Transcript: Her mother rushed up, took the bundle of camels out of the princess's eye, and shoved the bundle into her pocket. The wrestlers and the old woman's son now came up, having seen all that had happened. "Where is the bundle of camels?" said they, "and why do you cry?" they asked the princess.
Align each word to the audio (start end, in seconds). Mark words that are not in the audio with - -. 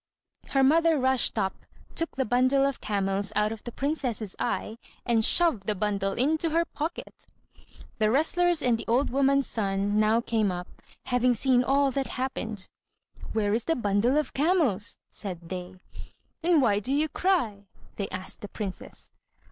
Her 0.47 0.63
mother 0.63 0.97
rushed 0.97 1.37
up, 1.37 1.53
took 1.93 2.15
the 2.15 2.25
bundle 2.25 2.65
of 2.65 2.81
camels 2.81 3.31
out 3.35 3.51
of 3.51 3.63
the 3.63 3.71
princess's 3.71 4.35
eye, 4.39 4.79
and 5.05 5.23
shoved 5.23 5.67
the 5.67 5.75
bundle 5.75 6.13
into 6.13 6.49
her 6.49 6.65
pocket. 6.65 7.27
The 7.99 8.09
wrestlers 8.09 8.63
and 8.63 8.79
the 8.79 8.85
old 8.87 9.11
woman's 9.11 9.45
son 9.45 9.99
now 9.99 10.19
came 10.19 10.51
up, 10.51 10.67
having 11.05 11.35
seen 11.35 11.63
all 11.63 11.91
that 11.91 12.07
had 12.07 12.15
happened. 12.15 12.67
"Where 13.33 13.53
is 13.53 13.65
the 13.65 13.75
bundle 13.75 14.17
of 14.17 14.33
camels?" 14.33 14.97
said 15.11 15.49
they, 15.49 15.75
"and 16.41 16.63
why 16.63 16.79
do 16.79 16.91
you 16.91 17.07
cry?" 17.07 17.67
they 17.97 18.09
asked 18.09 18.41
the 18.41 18.49
princess. 18.49 19.11